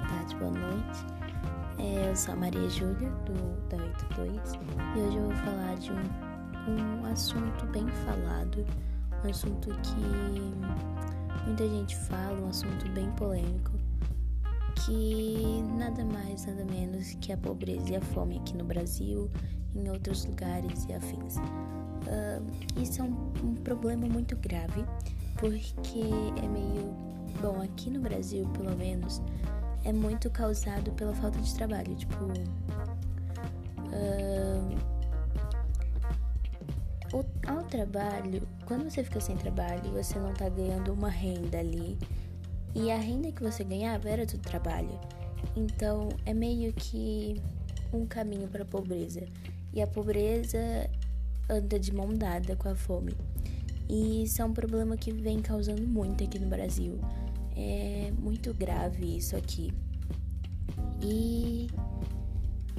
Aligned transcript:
boa 0.00 0.08
tarde, 0.08 0.36
boa 0.36 0.50
noite. 0.50 1.06
É, 1.78 2.10
eu 2.10 2.16
sou 2.16 2.32
a 2.32 2.36
Maria 2.36 2.68
Júlia, 2.70 3.10
do, 3.26 3.68
da 3.68 3.76
82, 3.76 4.54
e 4.96 5.00
hoje 5.00 5.16
eu 5.16 5.24
vou 5.24 5.36
falar 5.36 5.76
de 5.76 5.92
um, 5.92 7.02
um 7.02 7.06
assunto 7.06 7.66
bem 7.66 7.86
falado, 7.88 8.64
um 9.24 9.28
assunto 9.28 9.68
que 9.82 11.44
muita 11.46 11.68
gente 11.68 11.96
fala, 11.96 12.40
um 12.40 12.48
assunto 12.48 12.88
bem 12.90 13.10
polêmico, 13.12 13.72
que 14.76 15.62
nada 15.76 16.04
mais, 16.04 16.46
nada 16.46 16.64
menos 16.64 17.14
que 17.20 17.32
a 17.32 17.36
pobreza 17.36 17.90
e 17.90 17.96
a 17.96 18.00
fome 18.00 18.38
aqui 18.38 18.56
no 18.56 18.64
Brasil, 18.64 19.30
em 19.74 19.88
outros 19.90 20.24
lugares 20.24 20.86
e 20.88 20.94
afins. 20.94 21.36
Uh, 21.36 22.80
isso 22.80 23.02
é 23.02 23.04
um, 23.04 23.32
um 23.44 23.54
problema 23.56 24.06
muito 24.06 24.34
grave, 24.36 24.84
porque 25.38 26.00
é 26.42 26.48
meio 26.48 27.10
Bom, 27.40 27.62
aqui 27.62 27.88
no 27.88 28.00
Brasil, 28.00 28.46
pelo 28.48 28.76
menos, 28.76 29.22
é 29.84 29.92
muito 29.92 30.30
causado 30.30 30.90
pela 30.92 31.14
falta 31.14 31.38
de 31.40 31.54
trabalho. 31.54 31.94
Tipo. 31.94 32.24
Uh, 33.92 34.78
o, 37.12 37.24
ao 37.50 37.64
trabalho, 37.64 38.46
quando 38.66 38.88
você 38.88 39.02
fica 39.02 39.20
sem 39.20 39.36
trabalho, 39.36 39.90
você 39.92 40.18
não 40.18 40.32
tá 40.32 40.48
ganhando 40.48 40.92
uma 40.92 41.08
renda 41.08 41.58
ali. 41.58 41.98
E 42.74 42.90
a 42.90 42.96
renda 42.96 43.32
que 43.32 43.42
você 43.42 43.64
ganhava 43.64 44.08
era 44.08 44.24
do 44.24 44.38
trabalho. 44.38 44.98
Então 45.56 46.08
é 46.24 46.32
meio 46.32 46.72
que 46.72 47.42
um 47.92 48.06
caminho 48.06 48.46
para 48.48 48.62
a 48.62 48.66
pobreza. 48.66 49.26
E 49.72 49.82
a 49.82 49.86
pobreza 49.86 50.58
anda 51.48 51.78
de 51.78 51.92
mão 51.92 52.14
dada 52.14 52.54
com 52.54 52.68
a 52.68 52.76
fome. 52.76 53.16
E 53.88 54.22
isso 54.22 54.40
é 54.40 54.44
um 54.44 54.52
problema 54.52 54.96
que 54.96 55.12
vem 55.12 55.40
causando 55.40 55.84
muito 55.86 56.22
aqui 56.22 56.38
no 56.38 56.48
Brasil. 56.48 57.00
É 57.62 58.10
muito 58.18 58.54
grave 58.54 59.18
isso 59.18 59.36
aqui. 59.36 59.70
E 61.02 61.68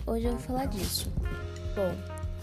hoje 0.07 0.25
eu 0.25 0.31
vou 0.31 0.39
falar 0.39 0.65
disso. 0.65 1.11
Bom, 1.75 1.95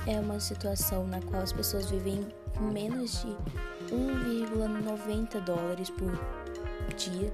é 0.07 0.21
uma 0.21 0.39
situação 0.39 1.05
na 1.09 1.21
qual 1.21 1.43
as 1.43 1.53
pessoas 1.53 1.91
vivem 1.91 2.25
com 2.57 2.65
menos 2.67 3.23
de 3.23 3.93
1,90 3.93 5.41
dólares 5.41 5.91
por 5.91 6.13
dia, 6.97 7.33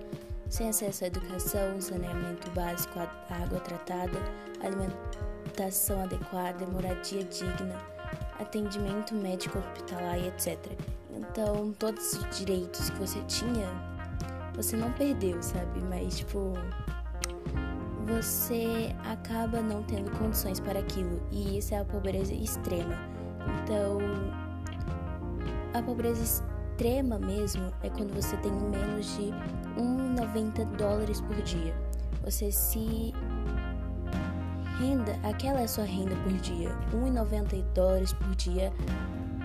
sem 0.48 0.70
acesso 0.70 1.04
à 1.04 1.06
educação, 1.08 1.78
saneamento 1.80 2.50
básico, 2.52 2.98
água 2.98 3.60
tratada, 3.60 4.18
alimentação 4.62 6.02
adequada, 6.02 6.66
moradia 6.66 7.24
digna, 7.24 7.76
atendimento 8.40 9.14
médico 9.14 9.58
hospitalar 9.58 10.18
e 10.18 10.28
etc. 10.28 10.58
Então, 11.10 11.74
todos 11.78 12.14
os 12.14 12.38
direitos 12.38 12.88
que 12.88 12.98
você 12.98 13.20
tinha 13.24 13.93
você 14.54 14.76
não 14.76 14.90
perdeu, 14.92 15.42
sabe? 15.42 15.80
Mas, 15.88 16.18
tipo, 16.18 16.52
você 18.06 18.94
acaba 19.04 19.60
não 19.60 19.82
tendo 19.82 20.10
condições 20.18 20.60
para 20.60 20.78
aquilo. 20.78 21.20
E 21.32 21.58
isso 21.58 21.74
é 21.74 21.78
a 21.78 21.84
pobreza 21.84 22.32
extrema. 22.32 22.96
Então, 23.62 23.98
a 25.72 25.82
pobreza 25.82 26.22
extrema 26.22 27.18
mesmo 27.18 27.72
é 27.82 27.90
quando 27.90 28.14
você 28.14 28.36
tem 28.38 28.52
menos 28.52 29.16
de 29.16 29.32
1,90 29.76 30.64
dólares 30.76 31.20
por 31.20 31.36
dia. 31.42 31.74
Você 32.22 32.50
se 32.50 33.12
renda, 34.78 35.18
aquela 35.22 35.60
é 35.60 35.64
a 35.64 35.68
sua 35.68 35.84
renda 35.84 36.16
por 36.16 36.32
dia, 36.32 36.70
1,90 36.92 37.62
dólares 37.74 38.12
por 38.12 38.34
dia. 38.34 38.72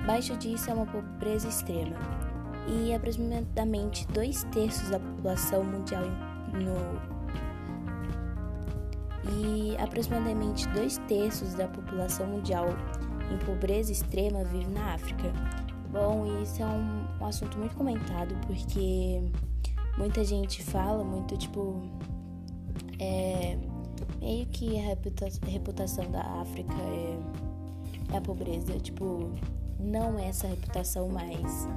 Baixo 0.06 0.36
disso 0.38 0.70
é 0.70 0.74
uma 0.74 0.86
pobreza 0.86 1.48
extrema 1.48 2.29
e 2.70 2.94
aproximadamente 2.94 4.08
dois 4.08 4.44
terços 4.52 4.90
da 4.90 5.00
população 5.00 5.64
mundial 5.64 6.04
no 6.54 7.20
e 9.32 9.76
aproximadamente 9.78 10.68
dois 10.70 10.98
terços 11.08 11.54
da 11.54 11.68
população 11.68 12.28
mundial 12.28 12.68
em 13.32 13.38
pobreza 13.46 13.92
extrema 13.92 14.44
vive 14.44 14.68
na 14.68 14.94
África. 14.94 15.32
Bom, 15.92 16.42
isso 16.42 16.62
é 16.62 16.66
um, 16.66 17.06
um 17.22 17.26
assunto 17.26 17.58
muito 17.58 17.76
comentado 17.76 18.36
porque 18.48 19.22
muita 19.98 20.24
gente 20.24 20.64
fala 20.64 21.04
muito 21.04 21.38
tipo 21.38 21.82
é 23.00 23.58
meio 24.20 24.46
que 24.48 24.78
a 24.80 24.96
reputação 25.48 26.10
da 26.12 26.22
África 26.22 26.74
é, 26.74 27.20
é 28.14 28.18
a 28.18 28.22
pobreza, 28.22 28.80
tipo 28.80 29.32
não 29.80 30.20
é 30.20 30.28
essa 30.28 30.48
reputação 30.48 31.08
mais 31.10 31.68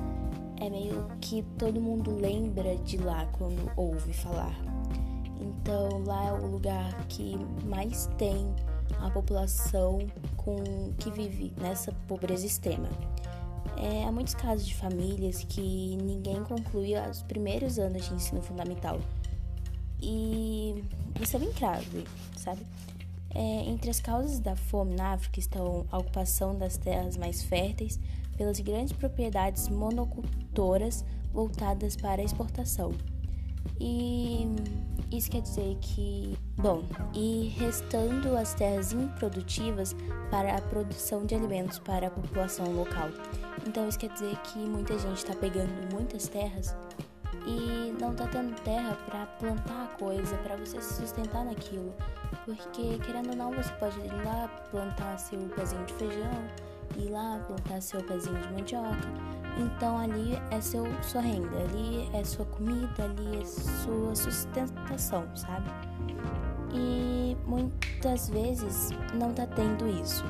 é 0.64 0.70
meio 0.70 1.08
que 1.20 1.42
todo 1.58 1.80
mundo 1.80 2.14
lembra 2.14 2.76
de 2.76 2.96
lá 2.96 3.26
quando 3.38 3.70
ouve 3.76 4.12
falar. 4.12 4.54
Então 5.40 6.04
lá 6.04 6.26
é 6.26 6.32
o 6.32 6.46
lugar 6.46 7.04
que 7.08 7.36
mais 7.64 8.08
tem 8.16 8.54
a 9.00 9.10
população 9.10 9.98
com 10.36 10.62
que 10.98 11.10
vive 11.10 11.52
nessa 11.60 11.92
pobreza 12.06 12.46
extrema. 12.46 12.88
É, 13.76 14.04
há 14.04 14.12
muitos 14.12 14.34
casos 14.34 14.64
de 14.64 14.74
famílias 14.76 15.42
que 15.44 15.96
ninguém 15.96 16.44
conclui 16.44 16.94
os 17.10 17.22
primeiros 17.22 17.78
anos 17.78 18.06
de 18.06 18.14
ensino 18.14 18.40
fundamental. 18.40 19.00
E 20.00 20.84
isso 21.20 21.36
é 21.36 21.40
bem 21.40 21.52
grave, 21.52 22.04
sabe? 22.36 22.64
É, 23.34 23.40
entre 23.64 23.90
as 23.90 24.00
causas 24.00 24.38
da 24.38 24.54
fome 24.54 24.94
na 24.94 25.14
África 25.14 25.40
estão 25.40 25.86
a 25.90 25.98
ocupação 25.98 26.56
das 26.56 26.76
terras 26.76 27.16
mais 27.16 27.42
férteis 27.42 27.98
pelas 28.42 28.58
grandes 28.58 28.92
propriedades 28.92 29.68
monocultoras 29.68 31.04
voltadas 31.32 31.94
para 31.94 32.24
exportação. 32.24 32.90
E 33.80 34.48
isso 35.12 35.30
quer 35.30 35.42
dizer 35.42 35.78
que, 35.80 36.36
bom, 36.56 36.82
e 37.14 37.54
restando 37.56 38.36
as 38.36 38.52
terras 38.54 38.92
improdutivas 38.92 39.94
para 40.28 40.56
a 40.56 40.60
produção 40.60 41.24
de 41.24 41.36
alimentos 41.36 41.78
para 41.78 42.08
a 42.08 42.10
população 42.10 42.72
local. 42.72 43.10
Então 43.64 43.88
isso 43.88 43.98
quer 44.00 44.12
dizer 44.12 44.36
que 44.38 44.58
muita 44.58 44.98
gente 44.98 45.18
está 45.18 45.36
pegando 45.36 45.72
muitas 45.94 46.26
terras 46.26 46.74
e 47.46 47.94
não 48.00 48.10
está 48.10 48.26
tendo 48.26 48.60
terra 48.62 48.96
para 49.06 49.26
plantar 49.38 49.84
a 49.84 49.98
coisa, 49.98 50.36
para 50.38 50.56
você 50.56 50.82
se 50.82 50.94
sustentar 50.94 51.44
naquilo. 51.44 51.94
Porque, 52.44 52.98
querendo 53.06 53.30
ou 53.30 53.36
não, 53.36 53.52
você 53.52 53.72
pode 53.74 54.00
ir 54.00 54.24
lá 54.24 54.48
plantar 54.72 55.16
seu 55.18 55.38
pezinho 55.50 55.84
de 55.86 55.94
feijão, 55.94 56.48
ir 56.98 57.10
lá 57.10 57.40
plantar 57.46 57.80
seu 57.80 58.02
pezinho 58.02 58.38
de 58.40 58.52
mandioca. 58.52 59.08
Então, 59.58 59.98
ali 59.98 60.38
é 60.50 60.60
seu, 60.60 60.86
sua 61.02 61.20
renda, 61.20 61.56
ali 61.58 62.08
é 62.14 62.24
sua 62.24 62.46
comida, 62.46 63.04
ali 63.04 63.40
é 63.40 63.44
sua 63.44 64.14
sustentação, 64.14 65.24
sabe? 65.36 65.70
E 66.72 67.36
muitas 67.46 68.30
vezes 68.30 68.90
não 69.14 69.32
tá 69.32 69.46
tendo 69.46 69.86
isso. 69.88 70.24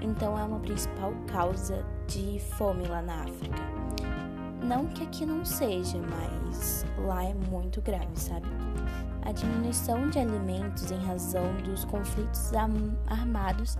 Então, 0.00 0.38
é 0.38 0.44
uma 0.44 0.60
principal 0.60 1.12
causa 1.26 1.84
de 2.06 2.40
fome 2.56 2.86
lá 2.86 3.02
na 3.02 3.22
África. 3.22 3.62
Não 4.62 4.86
que 4.86 5.02
aqui 5.02 5.26
não 5.26 5.44
seja, 5.44 5.98
mas 5.98 6.86
lá 6.98 7.24
é 7.24 7.34
muito 7.34 7.80
grave, 7.80 8.12
sabe? 8.14 8.46
A 9.22 9.32
diminuição 9.32 10.08
de 10.08 10.18
alimentos 10.18 10.90
em 10.90 10.98
razão 10.98 11.54
dos 11.64 11.84
conflitos 11.84 12.52
armados 13.06 13.76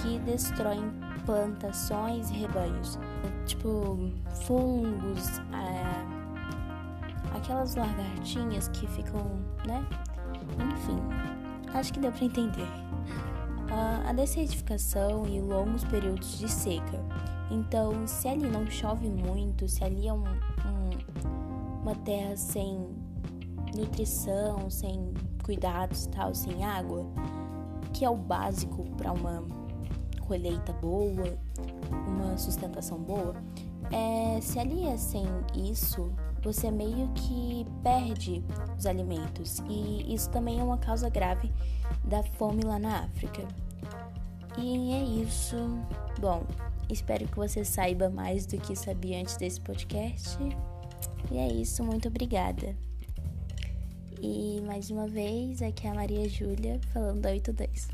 que 0.00 0.18
destroem 0.20 0.82
plantações 1.26 2.30
e 2.30 2.34
rebanhos, 2.34 2.98
tipo 3.46 3.98
fungos, 4.46 5.38
é, 5.52 7.36
aquelas 7.36 7.74
lagartinhas 7.74 8.68
que 8.68 8.86
ficam, 8.88 9.20
né? 9.66 9.84
Enfim, 10.72 10.98
acho 11.74 11.92
que 11.92 12.00
deu 12.00 12.12
para 12.12 12.24
entender. 12.24 12.68
a 14.08 14.12
desertificação 14.12 15.26
e 15.26 15.40
longos 15.40 15.84
períodos 15.84 16.38
de 16.38 16.48
seca. 16.48 17.02
Então, 17.50 18.06
se 18.06 18.28
ali 18.28 18.48
não 18.48 18.66
chove 18.70 19.08
muito, 19.08 19.68
se 19.68 19.82
ali 19.82 20.08
é 20.08 20.12
um, 20.12 20.22
um, 20.22 21.82
uma 21.82 21.94
terra 21.96 22.36
sem 22.36 22.88
nutrição, 23.74 24.68
sem 24.70 25.12
cuidados 25.42 26.06
tal, 26.06 26.34
sem 26.34 26.64
água, 26.64 27.06
que 27.92 28.04
é 28.04 28.10
o 28.10 28.16
básico 28.16 28.84
para 28.96 29.12
uma 29.12 29.44
colheita 30.26 30.72
boa, 30.72 31.38
uma 32.08 32.36
sustentação 32.36 32.98
boa, 32.98 33.34
é, 33.90 34.40
se 34.40 34.58
ali 34.58 34.86
sem 34.98 35.24
isso, 35.54 36.10
você 36.42 36.70
meio 36.70 37.08
que 37.14 37.66
perde 37.82 38.42
os 38.78 38.86
alimentos 38.86 39.62
e 39.68 40.12
isso 40.14 40.30
também 40.30 40.60
é 40.60 40.62
uma 40.62 40.78
causa 40.78 41.08
grave 41.08 41.52
da 42.04 42.22
fome 42.22 42.62
lá 42.62 42.78
na 42.78 43.00
África. 43.00 43.46
E 44.56 44.92
é 44.92 45.02
isso. 45.02 45.56
Bom, 46.20 46.44
espero 46.88 47.26
que 47.26 47.36
você 47.36 47.64
saiba 47.64 48.08
mais 48.08 48.46
do 48.46 48.56
que 48.58 48.76
sabia 48.76 49.20
antes 49.20 49.36
desse 49.36 49.60
podcast. 49.60 50.38
E 51.30 51.38
é 51.38 51.48
isso, 51.48 51.82
muito 51.82 52.08
obrigada. 52.08 52.76
E 54.26 54.58
mais 54.62 54.88
uma 54.90 55.06
vez, 55.06 55.60
aqui 55.60 55.86
é 55.86 55.90
a 55.90 55.94
Maria 55.94 56.26
Júlia 56.26 56.80
falando 56.94 57.20
da 57.20 57.28
82. 57.28 57.88